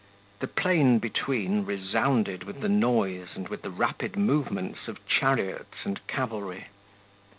The 0.39 0.47
plain 0.47 0.97
between 0.97 1.63
resounded 1.63 2.43
with 2.43 2.61
the 2.61 2.67
noise 2.67 3.35
and 3.35 3.47
with 3.47 3.61
the 3.61 3.69
rapid 3.69 4.15
movements 4.15 4.87
of 4.87 5.05
chariots 5.07 5.85
and 5.85 5.99
cavalry. 6.07 6.69